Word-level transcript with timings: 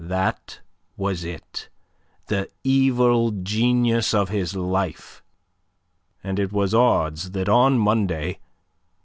That 0.03 0.61
was 0.97 1.23
it 1.23 1.69
the 2.25 2.49
evil 2.63 3.29
genius 3.29 4.15
of 4.15 4.29
his 4.29 4.55
life! 4.55 5.21
And 6.23 6.39
it 6.39 6.51
was 6.51 6.73
odds 6.73 7.29
that 7.33 7.47
on 7.47 7.77
Monday... 7.77 8.39